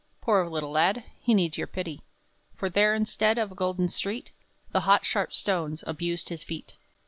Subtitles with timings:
[0.19, 1.03] Poor little lad!
[1.19, 2.01] he needs your pity;
[2.55, 4.31] For there, instead of a golden street,
[4.71, 6.75] The hot, sharp stones abused his feet.